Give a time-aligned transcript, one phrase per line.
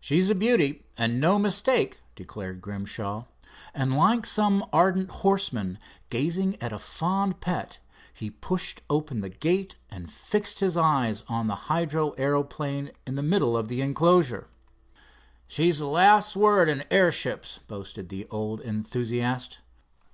[0.00, 3.24] "She's a beauty, and no mistake," declared Grimshaw,
[3.74, 7.78] and like some ardent horseman gazing at a fond pet,
[8.14, 13.22] he pushed open the gate, and fixed his eyes on the hydro aeroplane in the
[13.22, 14.48] middle of the enclosure.
[15.46, 19.58] "She's the last word in airships," boasted the old enthusiast.